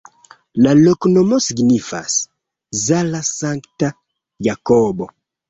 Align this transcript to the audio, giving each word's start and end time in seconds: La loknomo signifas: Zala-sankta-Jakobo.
La 0.67 0.71
loknomo 0.77 1.37
signifas: 1.47 2.15
Zala-sankta-Jakobo. 2.85 5.13